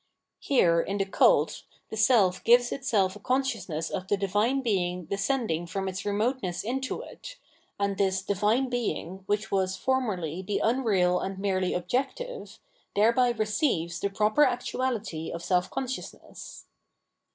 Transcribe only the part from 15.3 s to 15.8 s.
of self